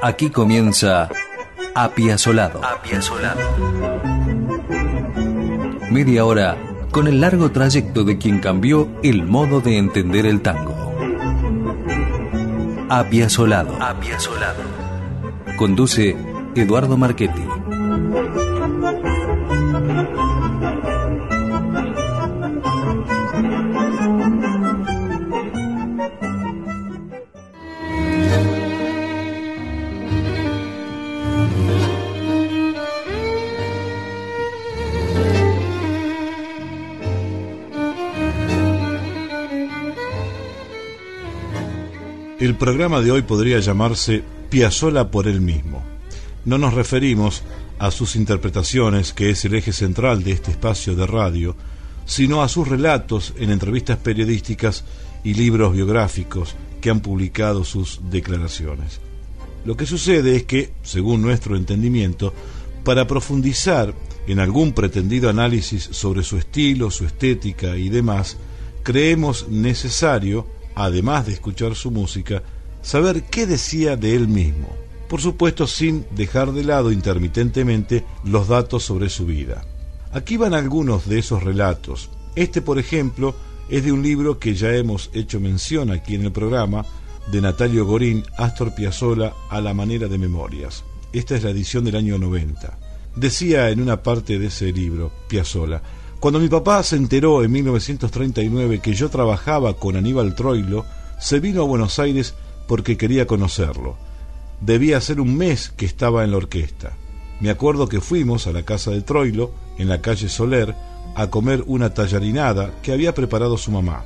[0.00, 1.08] Aquí comienza
[1.74, 2.60] Apiazolado.
[5.90, 6.56] Media hora
[6.92, 10.94] con el largo trayecto de quien cambió el modo de entender el tango.
[12.88, 13.82] Apiazolado.
[13.82, 14.62] Apiazolado.
[15.56, 16.16] Conduce
[16.54, 17.42] Eduardo Marchetti.
[42.58, 45.82] Programa de hoy podría llamarse Piazzola por él mismo.
[46.44, 47.44] No nos referimos
[47.78, 51.54] a sus interpretaciones, que es el eje central de este espacio de radio,
[52.04, 54.84] sino a sus relatos en entrevistas periodísticas
[55.22, 59.00] y libros biográficos que han publicado sus declaraciones.
[59.64, 62.34] Lo que sucede es que, según nuestro entendimiento,
[62.82, 63.94] para profundizar
[64.26, 68.36] en algún pretendido análisis sobre su estilo, su estética y demás,
[68.82, 72.42] creemos necesario además de escuchar su música,
[72.82, 74.68] saber qué decía de él mismo,
[75.08, 79.64] por supuesto sin dejar de lado intermitentemente los datos sobre su vida.
[80.12, 82.10] Aquí van algunos de esos relatos.
[82.36, 83.34] Este, por ejemplo,
[83.68, 86.86] es de un libro que ya hemos hecho mención aquí en el programa,
[87.30, 90.84] de Natalio Gorín, Astor Piazzolla, a la manera de memorias.
[91.12, 92.78] Esta es la edición del año 90.
[93.16, 95.82] Decía en una parte de ese libro, Piazzolla,
[96.20, 100.84] cuando mi papá se enteró en 1939 que yo trabajaba con Aníbal Troilo,
[101.20, 102.34] se vino a Buenos Aires
[102.66, 103.96] porque quería conocerlo.
[104.60, 106.96] Debía ser un mes que estaba en la orquesta.
[107.40, 110.74] Me acuerdo que fuimos a la casa de Troilo, en la calle Soler,
[111.14, 114.04] a comer una tallarinada que había preparado su mamá.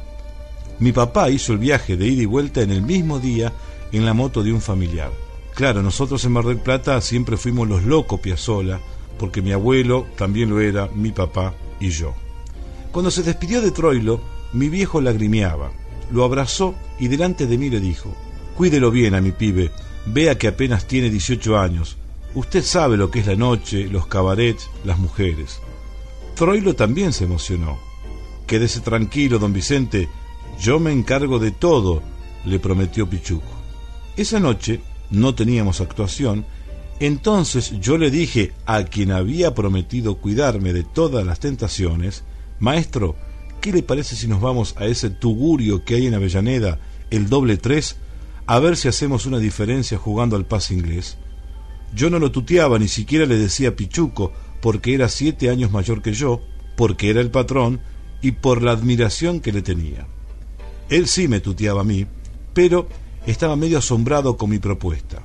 [0.78, 3.52] Mi papá hizo el viaje de ida y vuelta en el mismo día
[3.90, 5.10] en la moto de un familiar.
[5.54, 8.80] Claro, nosotros en Mar del Plata siempre fuimos los locos Piazzola,
[9.22, 12.12] porque mi abuelo también lo era, mi papá, y yo.
[12.90, 14.20] Cuando se despidió de Troilo,
[14.52, 15.70] mi viejo lagrimeaba,
[16.10, 18.12] lo abrazó y delante de mí le dijo,
[18.56, 19.70] Cuídelo bien a mi pibe,
[20.06, 21.98] vea que apenas tiene 18 años,
[22.34, 25.60] usted sabe lo que es la noche, los cabarets, las mujeres.
[26.34, 27.78] Troilo también se emocionó.
[28.48, 30.08] Quédese tranquilo, don Vicente,
[30.58, 32.02] yo me encargo de todo,
[32.44, 33.54] le prometió Pichuco.
[34.16, 34.80] Esa noche
[35.12, 36.44] no teníamos actuación
[37.06, 42.22] entonces yo le dije a quien había prometido cuidarme de todas las tentaciones,
[42.60, 43.16] Maestro,
[43.60, 46.78] ¿qué le parece si nos vamos a ese tugurio que hay en Avellaneda,
[47.10, 47.96] el doble tres,
[48.46, 51.16] a ver si hacemos una diferencia jugando al pase inglés?
[51.92, 56.12] Yo no lo tuteaba, ni siquiera le decía Pichuco, porque era siete años mayor que
[56.12, 56.40] yo,
[56.76, 57.80] porque era el patrón
[58.20, 60.06] y por la admiración que le tenía.
[60.88, 62.06] Él sí me tuteaba a mí,
[62.54, 62.88] pero
[63.26, 65.24] estaba medio asombrado con mi propuesta.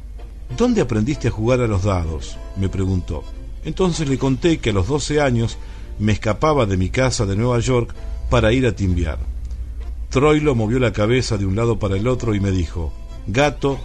[0.55, 2.37] ¿Dónde aprendiste a jugar a los dados?
[2.55, 3.23] me preguntó.
[3.65, 5.57] Entonces le conté que a los doce años
[5.99, 7.93] me escapaba de mi casa de Nueva York
[8.29, 9.19] para ir a timbiar.
[10.09, 12.93] Troilo movió la cabeza de un lado para el otro y me dijo,
[13.27, 13.77] Gato,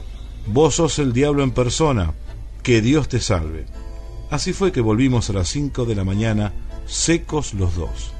[0.47, 2.15] vos sos el diablo en persona,
[2.63, 3.67] que Dios te salve.
[4.31, 6.53] Así fue que volvimos a las cinco de la mañana,
[6.87, 8.13] secos los dos.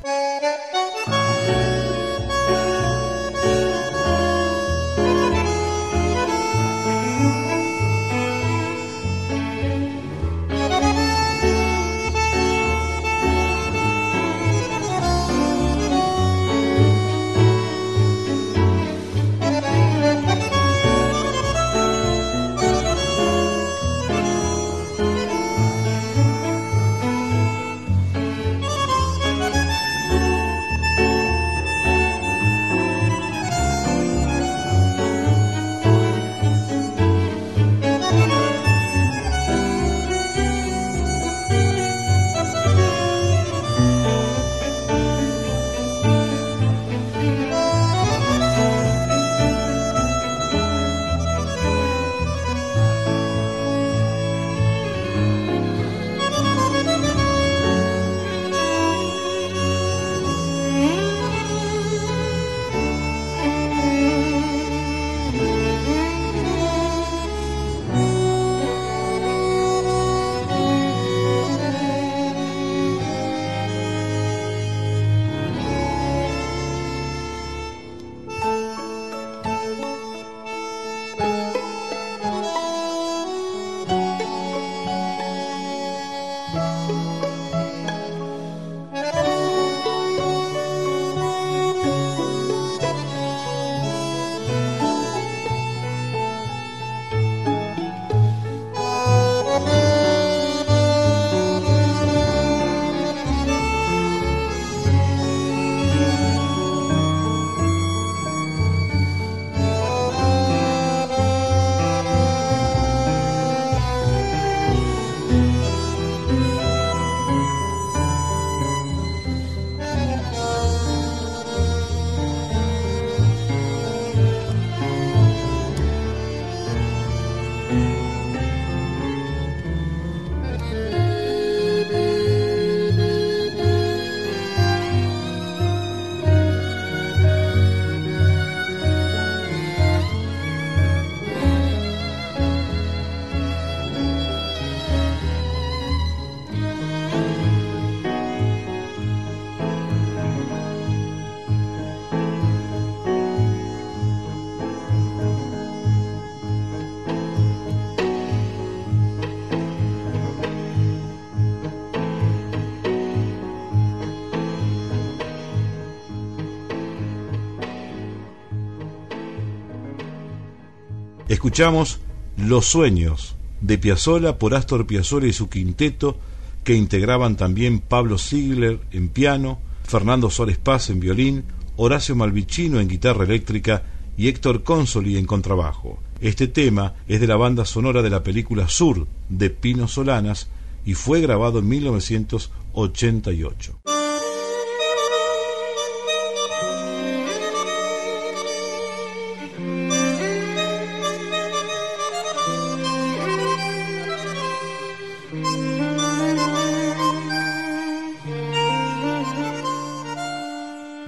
[171.53, 172.01] Escuchamos
[172.39, 176.19] Los Sueños de Piazzolla por Astor Piazzolla y su quinteto,
[176.65, 181.45] que integraban también Pablo Ziegler en piano, Fernando Suárez Paz en violín,
[181.77, 183.83] Horacio Malvicino en guitarra eléctrica
[184.17, 185.99] y Héctor Consoli en contrabajo.
[186.23, 190.49] Este tema es de la banda sonora de la película Sur de Pino Solanas
[190.87, 193.82] y fue grabado en 1988.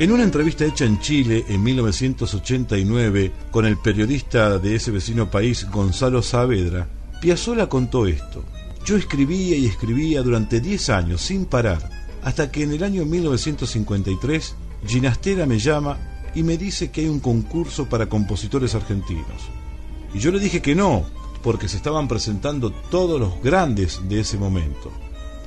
[0.04, 5.66] En una entrevista hecha en Chile en 1989 con el periodista de ese vecino país
[5.70, 6.86] Gonzalo Saavedra,
[7.22, 8.44] Piazzolla contó esto.
[8.84, 11.88] Yo escribía y escribía durante 10 años sin parar,
[12.22, 14.54] hasta que en el año 1953
[14.86, 15.96] Ginastera me llama
[16.34, 19.48] y me dice que hay un concurso para compositores argentinos.
[20.12, 21.06] Y yo le dije que no,
[21.42, 24.92] porque se estaban presentando todos los grandes de ese momento.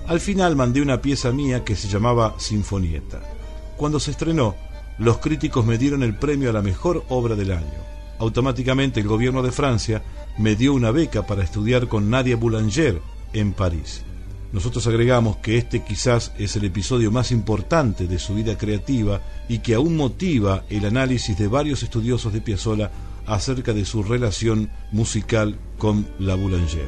[0.07, 3.36] Al final mandé una pieza mía que se llamaba Sinfonieta.
[3.77, 4.55] Cuando se estrenó,
[4.97, 7.87] los críticos me dieron el premio a la mejor obra del año.
[8.17, 10.01] Automáticamente el gobierno de Francia
[10.39, 12.99] me dio una beca para estudiar con Nadia Boulanger
[13.33, 14.03] en París.
[14.51, 19.59] Nosotros agregamos que este quizás es el episodio más importante de su vida creativa y
[19.59, 22.89] que aún motiva el análisis de varios estudiosos de Piazzolla
[23.27, 26.87] acerca de su relación musical con la Boulanger.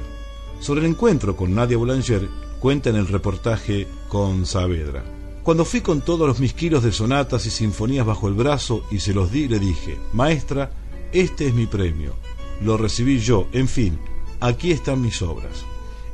[0.59, 2.27] Sobre el encuentro con Nadia Boulanger
[2.59, 5.18] cuenta en el reportaje con Saavedra.
[5.43, 9.13] Cuando fui con todos mis kilos de sonatas y sinfonías bajo el brazo y se
[9.13, 10.71] los di, le dije, Maestra,
[11.11, 12.13] este es mi premio.
[12.61, 13.97] Lo recibí yo, en fin,
[14.39, 15.65] aquí están mis obras.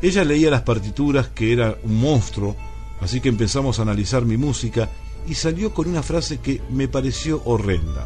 [0.01, 2.55] Ella leía las partituras, que era un monstruo,
[3.01, 4.89] así que empezamos a analizar mi música
[5.27, 8.05] y salió con una frase que me pareció horrenda.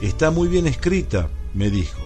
[0.00, 2.00] Está muy bien escrita, me dijo,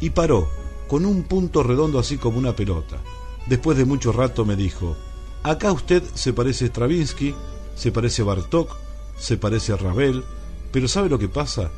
[0.00, 0.48] y paró,
[0.88, 2.98] con un punto redondo así como una pelota.
[3.46, 4.96] Después de mucho rato me dijo,
[5.42, 7.34] acá usted se parece a Stravinsky,
[7.76, 8.74] se parece a Bartok,
[9.16, 10.24] se parece a Ravel,
[10.72, 11.70] pero ¿sabe lo que pasa?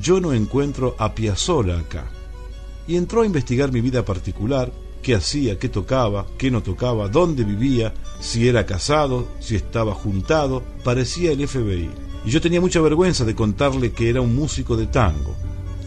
[0.00, 2.10] Yo no encuentro a Piazzolla acá.
[2.88, 7.44] Y entró a investigar mi vida particular, qué hacía, qué tocaba, qué no tocaba, dónde
[7.44, 11.90] vivía, si era casado, si estaba juntado, parecía el FBI.
[12.24, 15.34] Y yo tenía mucha vergüenza de contarle que era un músico de tango.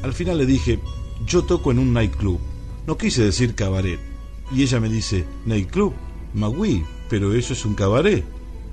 [0.03, 0.79] Al final le dije,
[1.25, 2.39] yo toco en un nightclub.
[2.85, 3.99] No quise decir cabaret.
[4.51, 5.93] Y ella me dice, nightclub,
[6.33, 8.23] magui, pero eso es un cabaret.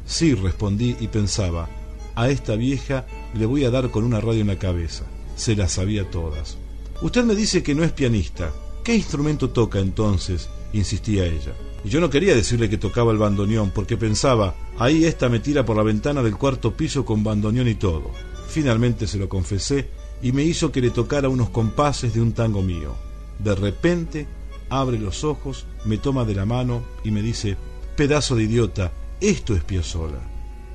[0.04, 1.68] Sí, respondí y pensaba,
[2.14, 5.04] a esta vieja le voy a dar con una radio en la cabeza.
[5.36, 6.58] Se las sabía todas.
[7.00, 8.52] Usted me dice que no es pianista.
[8.84, 10.48] ¿Qué instrumento toca entonces?
[10.72, 11.52] insistía ella.
[11.84, 15.64] Y yo no quería decirle que tocaba el bandoneón, porque pensaba, ahí esta me tira
[15.64, 18.10] por la ventana del cuarto piso con bandoneón y todo.
[18.48, 19.88] Finalmente se lo confesé
[20.22, 22.94] y me hizo que le tocara unos compases de un tango mío.
[23.38, 24.26] De repente
[24.70, 27.56] abre los ojos, me toma de la mano y me dice,
[27.96, 28.92] pedazo de idiota,
[29.28, 30.20] esto es Piazzolla.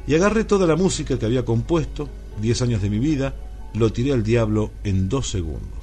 [0.07, 2.09] Y agarré toda la música que había compuesto,
[2.41, 3.35] diez años de mi vida,
[3.73, 5.76] lo tiré al diablo en dos segundos.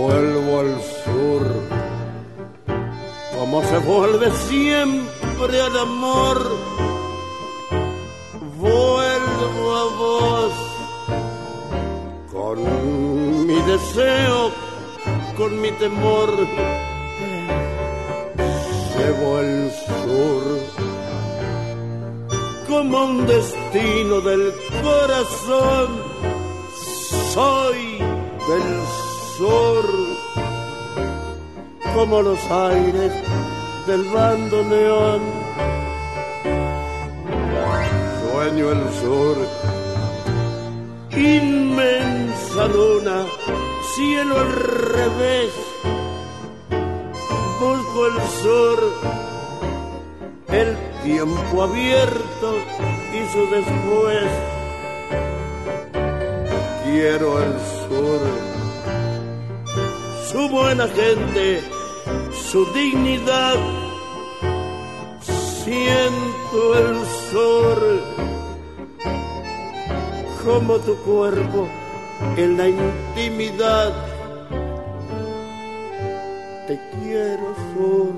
[0.00, 1.42] Vuelvo al sur,
[3.36, 6.38] como se vuelve siempre al amor.
[8.58, 10.52] Vuelvo a vos
[12.32, 14.52] con mi deseo,
[15.36, 16.30] con mi temor.
[18.96, 20.44] Llevo al sur
[22.68, 25.88] como un destino del corazón.
[27.34, 29.07] Soy del sur
[32.50, 33.12] aires
[33.86, 35.20] del bandoneón.
[38.22, 39.36] Sueño el sur,
[41.16, 43.26] inmensa luna,
[43.94, 45.52] cielo al revés.
[47.60, 48.78] Busco el sur,
[50.48, 52.48] el tiempo abierto
[53.12, 54.30] y su después.
[56.84, 57.52] Quiero el
[57.88, 58.57] sur,
[60.30, 61.62] su buena gente
[62.50, 63.56] su dignidad.
[65.20, 66.96] Siento el
[67.30, 68.00] sol
[70.44, 71.68] como tu cuerpo
[72.36, 73.92] en la intimidad.
[76.68, 78.12] te quiero sur.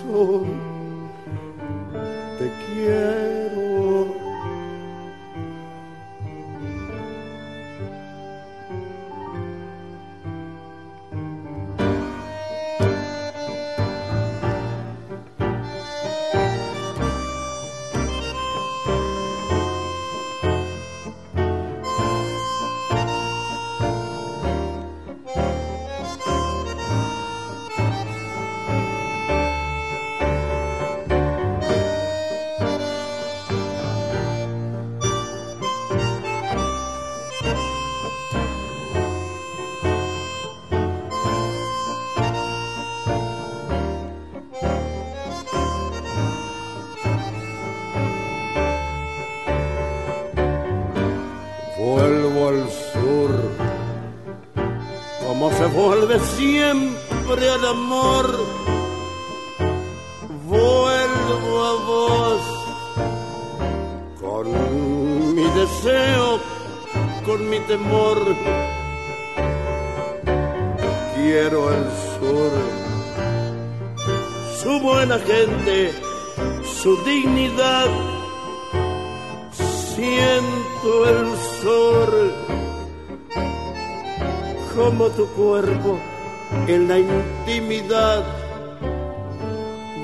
[0.00, 0.44] Sur,
[2.38, 3.11] te quiero.
[55.74, 58.26] Vuelve siempre al amor.
[60.46, 62.40] Vuelvo a vos,
[64.20, 66.40] con mi deseo,
[67.24, 68.18] con mi temor.
[71.14, 71.84] Quiero el
[72.18, 72.52] sur,
[74.62, 75.92] su buena gente,
[76.82, 77.88] su dignidad
[79.94, 82.41] siento el sol
[84.74, 85.98] como tu cuerpo
[86.66, 88.24] en la intimidad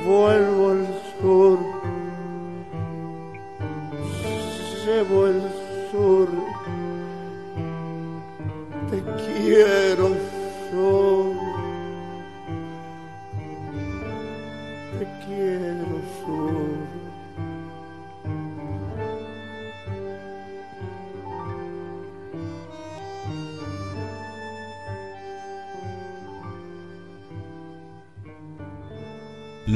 [0.07, 0.87] vuelvo al
[1.21, 1.59] sur.
[4.85, 5.43] Llevo el
[5.91, 6.29] sur.
[8.91, 10.17] Te quiero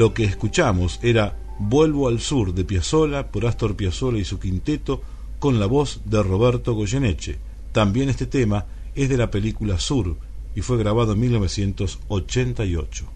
[0.02, 5.00] Lo que escuchamos era Vuelvo al Sur de Piazzolla por Astor Piazzolla y su quinteto
[5.38, 7.38] con la voz de Roberto Goyeneche.
[7.70, 8.66] También este tema
[8.96, 10.16] es de la película Sur
[10.56, 13.06] y fue grabado en 1988.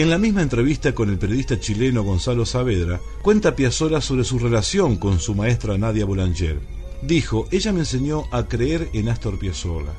[0.00, 4.96] En la misma entrevista con el periodista chileno Gonzalo Saavedra, cuenta Piazzolla sobre su relación
[4.96, 6.58] con su maestra Nadia Boulanger.
[7.02, 9.92] Dijo, ella me enseñó a creer en Astor Piazzolla,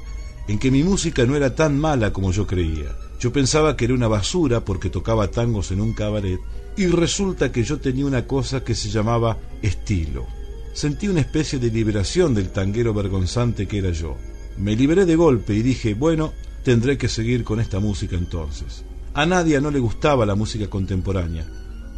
[0.47, 2.97] en que mi música no era tan mala como yo creía.
[3.19, 6.39] Yo pensaba que era una basura porque tocaba tangos en un cabaret
[6.75, 10.25] y resulta que yo tenía una cosa que se llamaba estilo.
[10.73, 14.17] Sentí una especie de liberación del tanguero vergonzante que era yo.
[14.57, 18.83] Me liberé de golpe y dije, bueno, tendré que seguir con esta música entonces.
[19.13, 21.45] A Nadia no le gustaba la música contemporánea.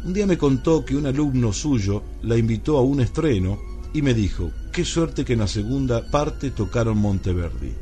[0.04, 3.60] Un día me contó que un alumno suyo la invitó a un estreno
[3.92, 7.72] y me dijo, qué suerte que en la segunda parte tocaron Monteverdi.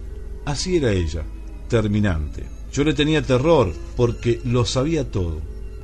[0.45, 1.23] Así era ella,
[1.67, 2.45] terminante.
[2.71, 5.41] Yo le tenía terror porque lo sabía todo.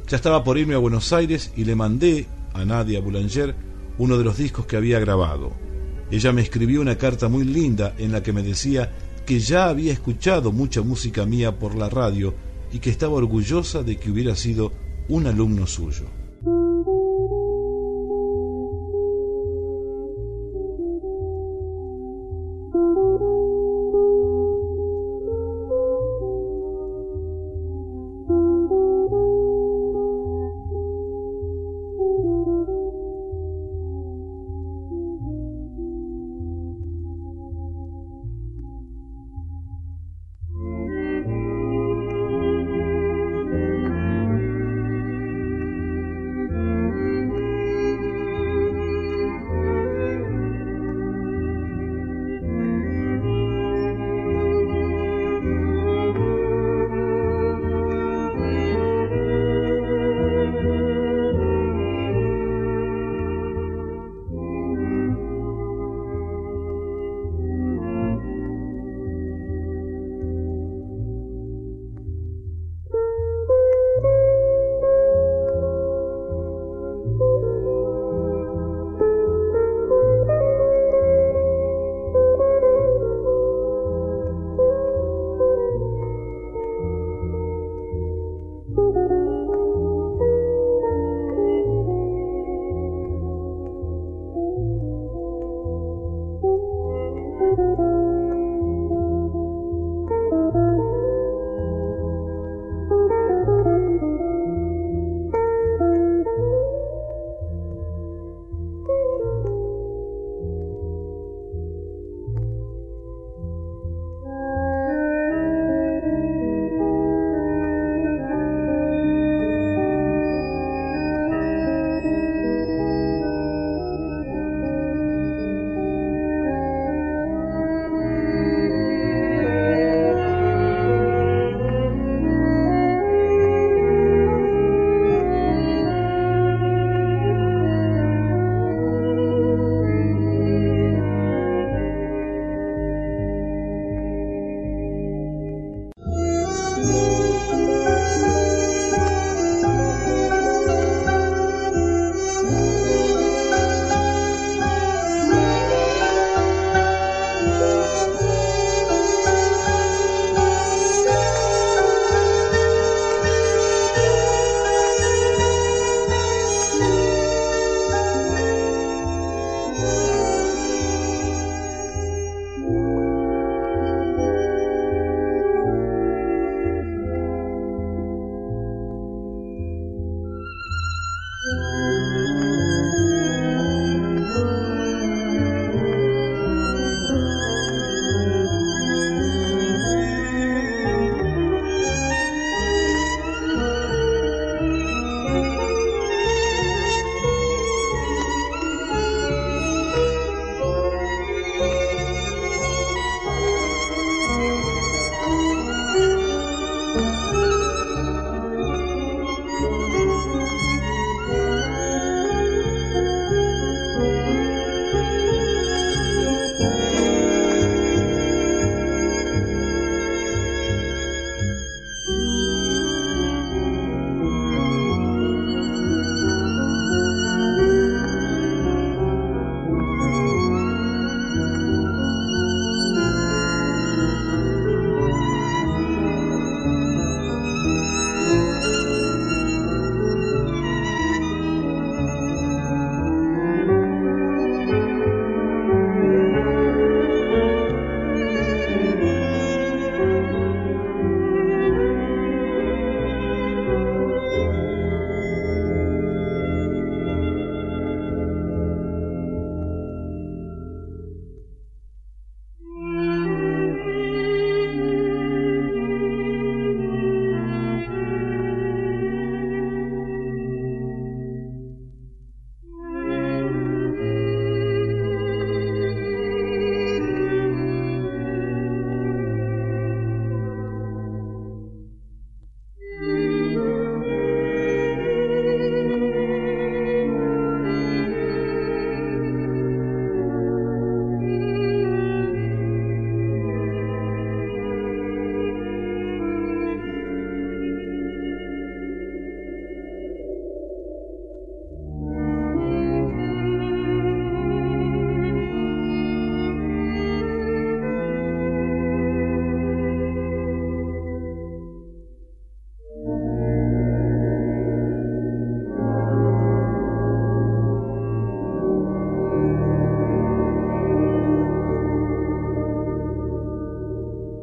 [0.07, 3.55] Ya estaba por irme a Buenos Aires y le mandé a Nadia Boulanger
[3.97, 5.53] uno de los discos que había grabado.
[6.11, 8.93] Ella me escribió una carta muy linda en la que me decía
[9.25, 12.35] que ya había escuchado mucha música mía por la radio
[12.73, 14.73] y que estaba orgullosa de que hubiera sido
[15.09, 16.05] un alumno suyo.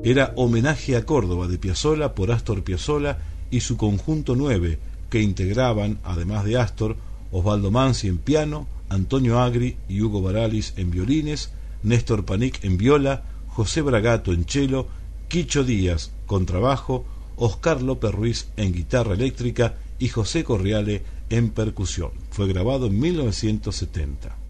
[0.05, 3.17] Era homenaje a Córdoba de Piazzolla por Astor Piazzolla
[3.49, 4.77] y su conjunto 9,
[5.09, 6.95] que integraban, además de Astor,
[7.31, 11.49] Osvaldo Mansi en piano, Antonio Agri y Hugo Baralis en violines,
[11.81, 14.85] Néstor Panic en viola, José Bragato en cello,
[15.27, 17.03] Quicho Díaz contrabajo,
[17.35, 22.11] Oscar López Ruiz en guitarra eléctrica y José Corriale en percusión.
[22.29, 24.44] Fue grabado en 1970.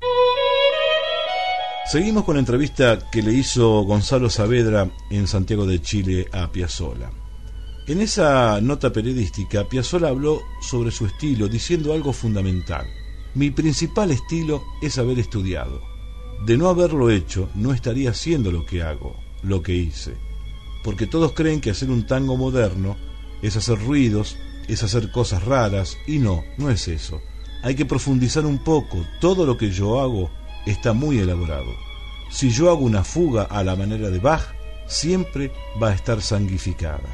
[1.87, 7.11] Seguimos con la entrevista que le hizo Gonzalo Saavedra en Santiago de Chile a Piazzolla.
[7.85, 12.87] En esa nota periodística, Piazzolla habló sobre su estilo diciendo algo fundamental.
[13.35, 15.79] Mi principal estilo es haber estudiado.
[16.47, 20.15] De no haberlo hecho, no estaría haciendo lo que hago, lo que hice.
[20.83, 22.97] Porque todos creen que hacer un tango moderno
[23.43, 27.21] es hacer ruidos, es hacer cosas raras, y no, no es eso.
[27.61, 29.05] Hay que profundizar un poco.
[29.21, 30.31] Todo lo que yo hago
[30.65, 31.71] está muy elaborado.
[32.29, 34.53] Si yo hago una fuga a la manera de Bach,
[34.87, 35.51] siempre
[35.81, 37.09] va a estar sanguificada.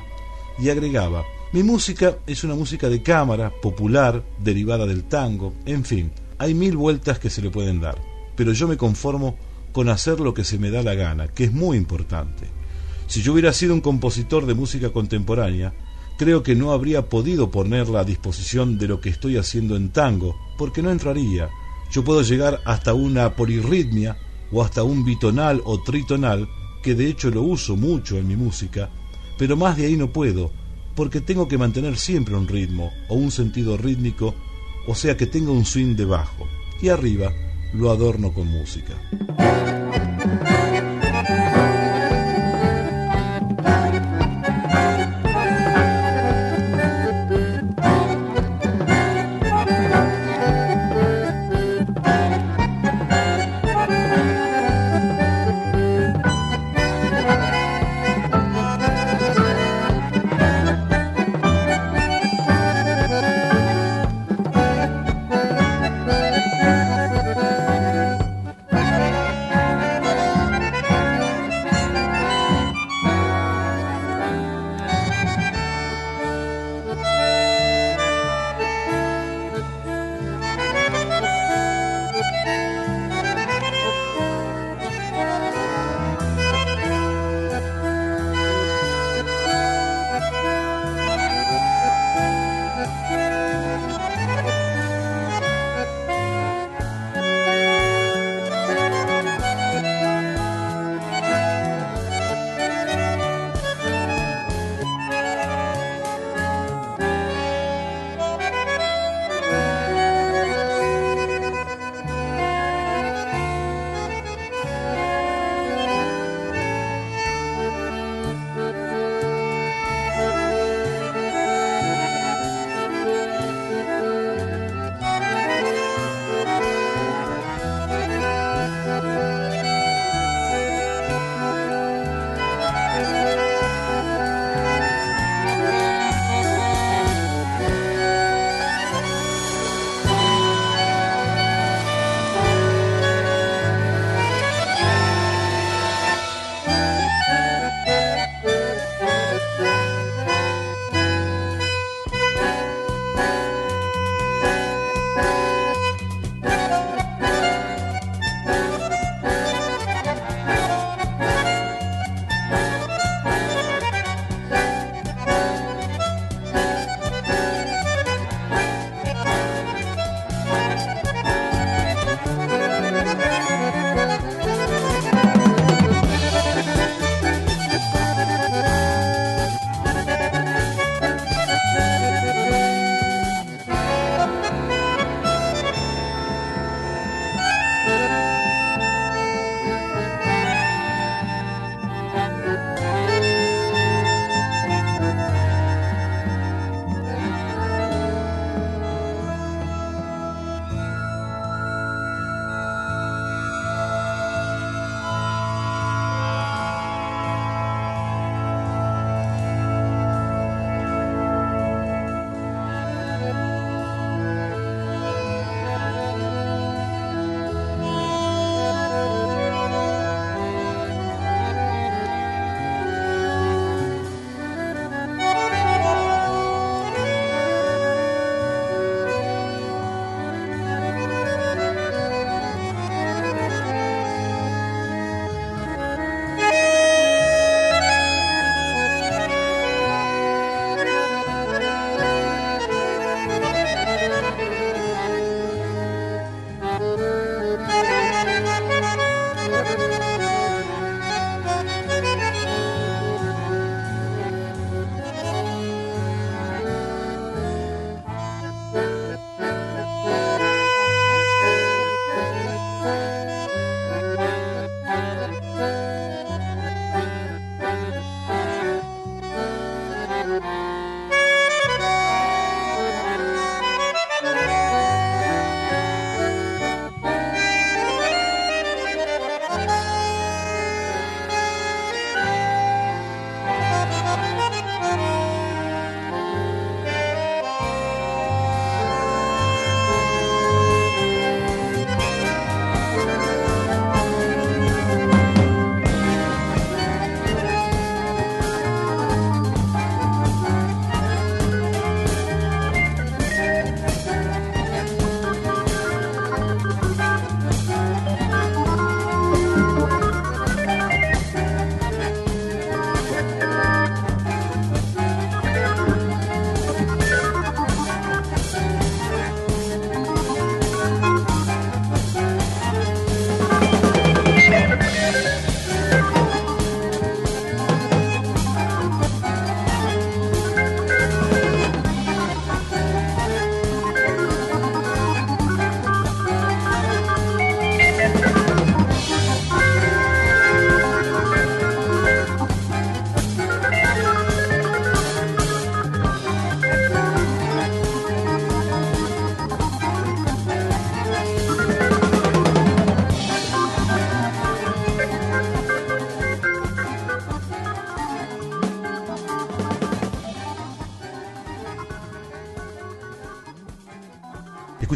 [0.60, 6.12] Y agregaba, mi música es una música de cámara, popular, derivada del tango, en fin,
[6.38, 8.02] hay mil vueltas que se le pueden dar,
[8.36, 9.38] pero yo me conformo
[9.72, 12.48] con hacer lo que se me da la gana, que es muy importante.
[13.08, 15.74] Si yo hubiera sido un compositor de música contemporánea,
[16.18, 20.36] creo que no habría podido ponerla a disposición de lo que estoy haciendo en tango,
[20.58, 21.50] porque no entraría.
[21.92, 24.18] Yo puedo llegar hasta una polirritmia
[24.50, 26.48] o hasta un bitonal o tritonal,
[26.82, 28.90] que de hecho lo uso mucho en mi música,
[29.38, 30.52] pero más de ahí no puedo,
[30.96, 34.34] porque tengo que mantener siempre un ritmo o un sentido rítmico,
[34.88, 36.48] o sea que tenga un swing debajo,
[36.82, 37.34] y arriba
[37.74, 38.94] lo adorno con música.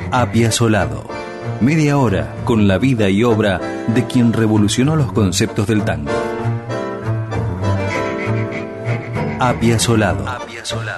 [0.09, 1.03] Apiazolado.
[1.59, 3.59] Media hora con la vida y obra
[3.93, 6.11] de quien revolucionó los conceptos del tango.
[9.41, 10.25] Apiazolado.
[10.25, 10.92] Apiazolado.